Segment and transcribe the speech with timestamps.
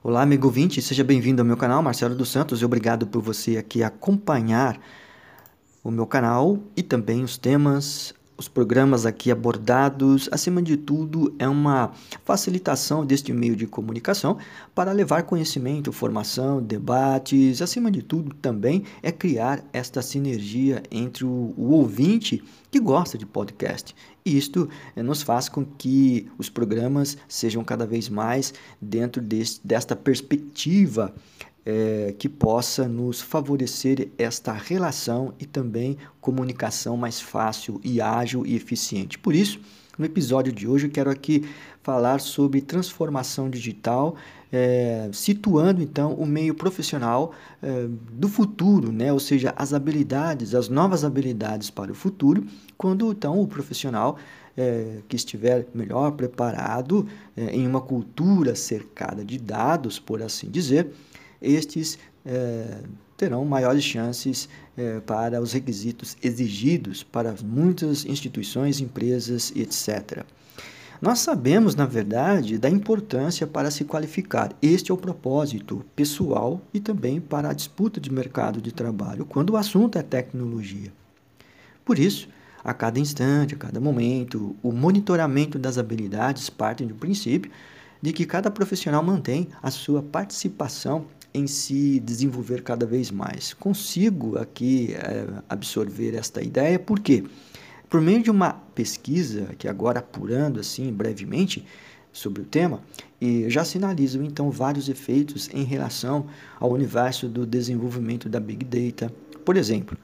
[0.00, 3.56] Olá, amigo ouvinte, seja bem-vindo ao meu canal, Marcelo dos Santos, e obrigado por você
[3.56, 4.78] aqui acompanhar
[5.82, 10.28] o meu canal e também os temas, os programas aqui abordados.
[10.30, 11.92] Acima de tudo, é uma
[12.24, 14.38] facilitação deste meio de comunicação
[14.74, 17.60] para levar conhecimento, formação, debates.
[17.60, 23.26] Acima de tudo, também é criar esta sinergia entre o, o ouvinte que gosta de
[23.26, 29.22] podcast e isto eh, nos faz com que os programas sejam cada vez mais dentro
[29.22, 31.14] deste, desta perspectiva
[31.68, 38.56] é, que possa nos favorecer esta relação e também comunicação mais fácil e ágil e
[38.56, 39.18] eficiente.
[39.18, 39.60] Por isso,
[39.98, 41.46] no episódio de hoje, eu quero aqui
[41.82, 44.16] falar sobre transformação digital,
[44.50, 49.12] é, situando então o meio profissional é, do futuro, né?
[49.12, 52.46] ou seja, as habilidades, as novas habilidades para o futuro,
[52.78, 54.16] quando então o profissional
[54.56, 60.90] é, que estiver melhor preparado é, em uma cultura cercada de dados, por assim dizer,
[61.40, 62.82] estes é,
[63.16, 70.24] terão maiores chances é, para os requisitos exigidos para muitas instituições, empresas, etc.
[71.00, 74.52] Nós sabemos, na verdade, da importância para se qualificar.
[74.60, 79.50] Este é o propósito pessoal e também para a disputa de mercado de trabalho, quando
[79.50, 80.92] o assunto é tecnologia.
[81.84, 82.28] Por isso,
[82.64, 87.50] a cada instante, a cada momento, o monitoramento das habilidades parte do princípio
[88.02, 93.52] de que cada profissional mantém a sua participação em se desenvolver cada vez mais.
[93.54, 97.24] Consigo aqui é, absorver esta ideia porque?
[97.88, 101.64] Por meio de uma pesquisa, que agora apurando assim brevemente
[102.12, 102.82] sobre o tema,
[103.20, 106.26] e já sinalizam então vários efeitos em relação
[106.60, 109.12] ao universo do desenvolvimento da Big Data.
[109.44, 109.96] Por exemplo,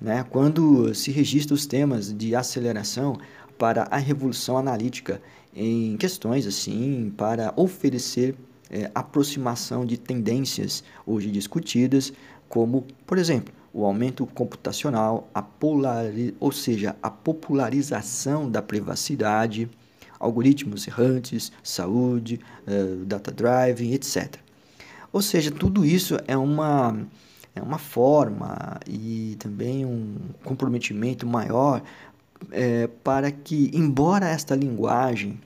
[0.00, 3.18] né, quando se registra os temas de aceleração
[3.58, 5.20] para a revolução analítica
[5.54, 8.34] em questões assim, para oferecer
[8.70, 12.12] é, aproximação de tendências hoje discutidas,
[12.48, 19.68] como, por exemplo, o aumento computacional, a polari ou seja, a popularização da privacidade,
[20.20, 24.36] algoritmos errantes, saúde, uh, data driving, etc.
[25.12, 27.06] Ou seja, tudo isso é uma,
[27.54, 31.82] é uma forma e também um comprometimento maior
[32.50, 35.38] é, para que, embora esta linguagem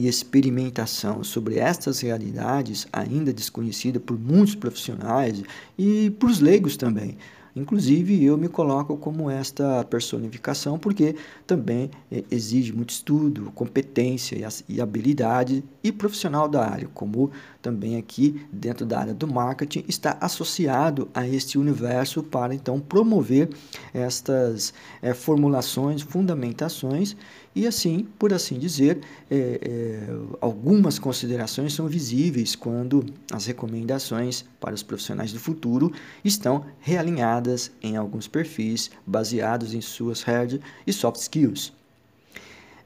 [0.00, 5.42] e experimentação sobre estas realidades ainda desconhecida por muitos profissionais
[5.78, 7.16] e por os leigos também.
[7.56, 11.14] Inclusive, eu me coloco como esta personificação porque
[11.46, 14.36] também eh, exige muito estudo, competência
[14.68, 17.30] e habilidade e profissional da área, como
[17.62, 23.48] também aqui dentro da área do marketing está associado a este universo para então promover
[23.92, 27.16] estas é, formulações, fundamentações
[27.54, 29.00] e assim, por assim dizer,
[29.30, 30.08] é, é,
[30.40, 35.92] algumas considerações são visíveis quando as recomendações para os profissionais do futuro
[36.24, 37.43] estão realinhadas
[37.82, 41.72] em alguns perfis baseados em suas hard e soft skills.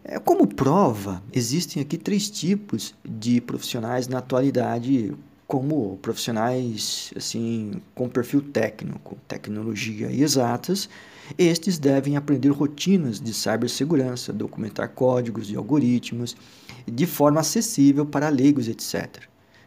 [0.05, 5.15] É, como prova, existem aqui três tipos de profissionais na atualidade
[5.47, 10.89] como profissionais assim com perfil técnico, tecnologia e exatas,
[11.37, 16.37] estes devem aprender rotinas de cibersegurança, documentar códigos e algoritmos
[16.87, 19.25] de forma acessível para leigos, etc.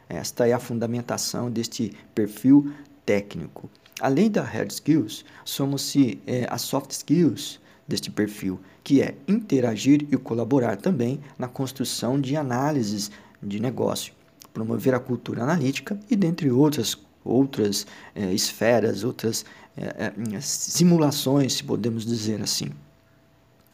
[0.08, 2.72] Esta é a fundamentação deste perfil
[3.06, 3.70] técnico.
[4.02, 10.18] Além da hard skills, somos-se é, as soft skills deste perfil, que é interagir e
[10.18, 13.12] colaborar também na construção de análises
[13.42, 14.14] de negócio
[14.54, 17.86] promover a cultura analítica e dentre outras outras
[18.16, 19.46] é, esferas, outras
[19.78, 22.72] é, é, simulações, se podemos dizer assim.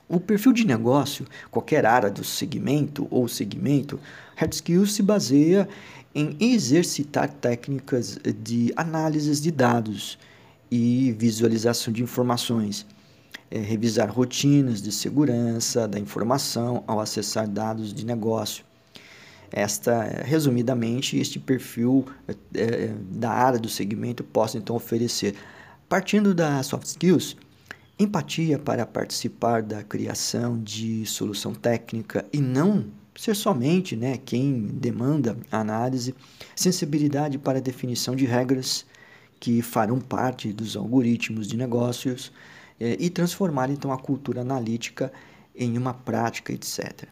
[0.10, 4.00] O perfil de negócio, qualquer área do segmento ou segmento,
[4.36, 5.68] Hard Skills se baseia
[6.16, 10.18] em exercitar técnicas de análise de dados
[10.72, 12.86] e visualização de informações,
[13.52, 18.64] é, revisar rotinas de segurança da informação ao acessar dados de negócio,
[19.52, 22.06] esta, resumidamente, este perfil
[22.54, 25.36] é, da área do segmento possa então oferecer.
[25.88, 27.38] Partindo da soft skills,
[28.00, 32.86] empatia para participar da criação de solução técnica e não
[33.16, 36.14] ser somente né, quem demanda a análise,
[36.56, 38.86] sensibilidade para definição de regras
[39.40, 42.32] que farão parte dos algoritmos de negócios
[42.80, 45.12] é, e transformar então a cultura analítica
[45.56, 47.08] em uma prática, etc.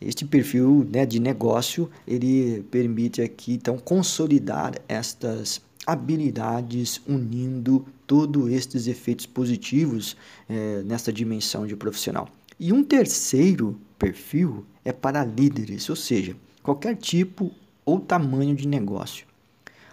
[0.00, 8.86] Este perfil né, de negócio ele permite aqui então consolidar estas habilidades unindo todos estes
[8.86, 10.16] efeitos positivos
[10.48, 12.28] é, nesta dimensão de profissional.
[12.58, 17.50] E um terceiro perfil é para líderes, ou seja, qualquer tipo
[17.84, 19.26] ou tamanho de negócio.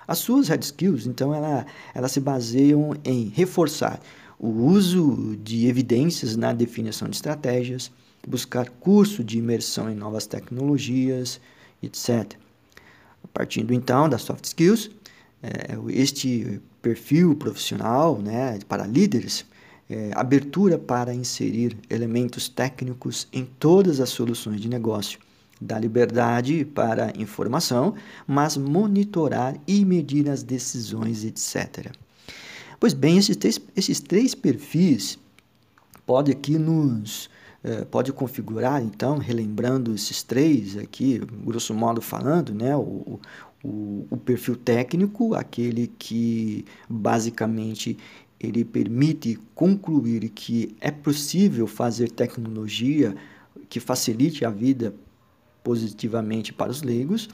[0.08, 4.00] As suas hard skills, então, ela, elas se baseiam em reforçar
[4.40, 7.92] o uso de evidências na definição de estratégias,
[8.28, 11.40] buscar curso de imersão em novas tecnologias,
[11.84, 12.34] etc.
[13.34, 14.90] Partindo então das soft skills,
[15.42, 19.46] é, este perfil profissional né, para líderes,
[19.90, 25.20] é, abertura para inserir elementos técnicos em todas as soluções de negócio,
[25.60, 27.96] dá liberdade para informação,
[28.28, 31.92] mas monitorar e medir as decisões, etc.
[32.80, 35.18] Pois bem, esses três, esses três perfis
[36.06, 37.30] pode aqui nos
[37.62, 43.20] eh, pode configurar então, relembrando esses três aqui, grosso modo falando, né, o,
[43.64, 47.98] o, o perfil técnico, aquele que basicamente
[48.40, 53.16] ele permite concluir que é possível fazer tecnologia
[53.68, 54.96] que facilite a vida
[55.64, 57.30] positivamente para os leigos.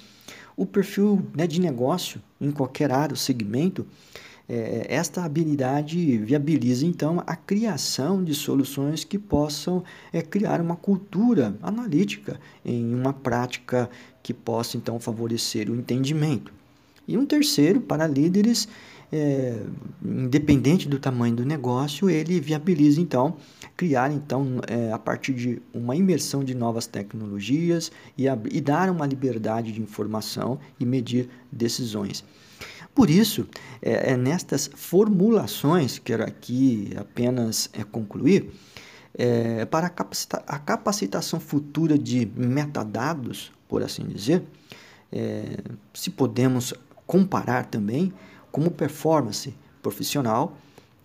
[0.58, 3.86] O perfil né, de negócio, em qualquer área ou segmento,
[4.48, 9.84] é, esta habilidade viabiliza então a criação de soluções que possam
[10.14, 13.90] é, criar uma cultura analítica em uma prática
[14.22, 16.54] que possa então favorecer o entendimento.
[17.08, 18.68] E um terceiro, para líderes,
[19.12, 19.62] é,
[20.04, 23.38] independente do tamanho do negócio, ele viabiliza então
[23.78, 28.90] criar então é, a partir de uma imersão de novas tecnologias e, a, e dar
[28.90, 32.24] uma liberdade de informação e medir decisões.
[32.94, 33.46] Por isso,
[33.82, 38.52] é, é nestas formulações, quero aqui apenas é, concluir,
[39.18, 44.44] é, para a, capacita a, capacitação futura de metadados, por assim dizer,
[45.12, 45.58] é,
[45.94, 46.74] se podemos
[47.06, 48.14] comparar também
[48.52, 50.58] como performance profissional,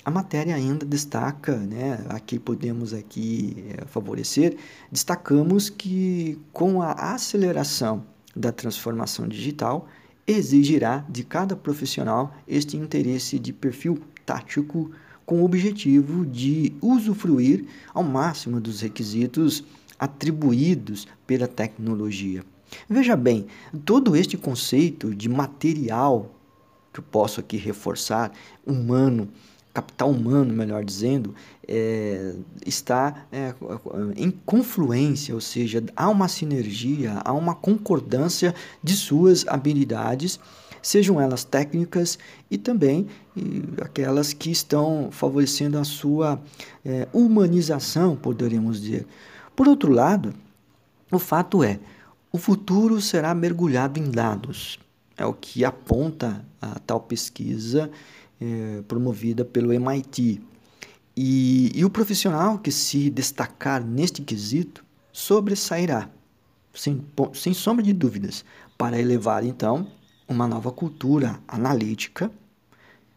[0.05, 4.57] a matéria ainda destaca, né, aqui podemos aqui é, favorecer,
[4.91, 8.05] destacamos que com a aceleração
[8.35, 9.89] da transformação digital,
[10.27, 14.91] exigirá de cada profissional este interesse de perfil tático
[15.27, 19.65] com o objetivo de usufruir ao máximo dos requisitos
[19.99, 22.45] atribuídos pela tecnologia.
[22.89, 23.47] Veja bem,
[23.85, 26.31] todo este conceito de material
[26.93, 28.33] que eu posso aqui reforçar,
[28.67, 29.29] humano,
[29.73, 31.35] capital humano, melhor dizendo,
[31.67, 32.35] é,
[32.67, 33.55] está é,
[34.17, 40.41] em confluência, ou seja, há uma sinergia, há uma concordância de suas habilidades,
[40.83, 42.19] sejam elas técnicas
[42.51, 43.07] e também
[43.37, 46.41] e aquelas que estão favorecendo a sua
[46.85, 49.07] é, humanização, poderíamos dizer.
[49.55, 50.35] Por outro lado,
[51.13, 51.79] o fato é,
[52.33, 54.79] o futuro será mergulhado em dados.
[55.17, 57.91] É o que aponta a tal pesquisa
[58.41, 60.41] é, promovida pelo MIT.
[61.17, 66.09] E, e o profissional que se destacar neste quesito sobressairá,
[66.73, 67.05] sem,
[67.35, 68.45] sem sombra de dúvidas,
[68.79, 69.87] para elevar então
[70.27, 72.31] uma nova cultura analítica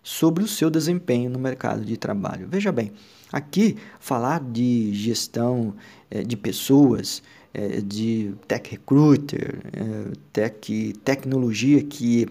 [0.02, 2.48] sobre o seu desempenho no mercado de trabalho.
[2.50, 2.92] Veja bem,
[3.32, 5.76] aqui falar de gestão
[6.12, 7.24] é, de pessoas,
[7.54, 12.28] é, de tech recruiter, é, tech, tecnologia que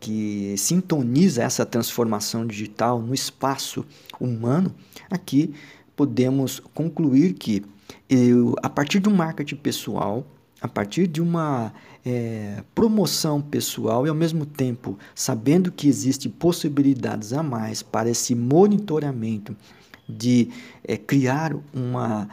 [0.00, 3.84] que sintoniza essa transformação digital no espaço
[4.20, 4.72] humano,
[5.10, 5.52] aqui
[5.96, 7.64] podemos concluir que
[8.08, 10.24] eu, a partir de um marketing pessoal,
[10.60, 11.72] a partir de uma
[12.04, 18.34] é, promoção pessoal e ao mesmo tempo sabendo que existem possibilidades a mais para esse
[18.34, 19.56] monitoramento
[20.08, 20.48] de
[20.82, 22.28] é, criar uma,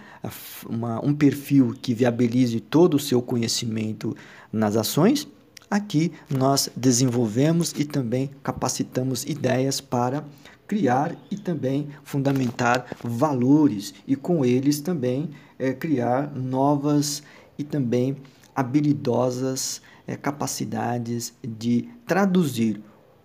[0.67, 4.15] uma, um perfil que viabilize todo o seu conhecimento
[4.51, 5.27] nas ações,
[5.69, 10.23] Aqui nós desenvolvemos e também capacitamos ideias para
[10.67, 17.23] criar e também fundamentar valores e com eles também é, criar novas
[17.57, 18.15] e também
[18.55, 22.81] habilidosas é, capacidades de traduzir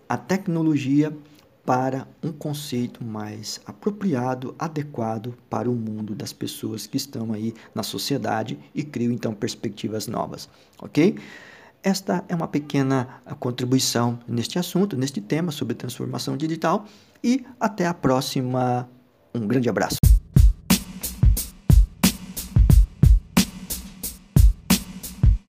[0.09, 1.15] a tecnologia
[1.65, 7.83] para um conceito mais apropriado, adequado para o mundo das pessoas que estão aí na
[7.83, 10.49] sociedade e criam então perspectivas novas,
[10.81, 11.17] ok?
[11.83, 16.85] Esta é uma pequena contribuição neste assunto, neste tema sobre transformação digital
[17.23, 18.87] e até a próxima.
[19.33, 20.20] Um grande abraço.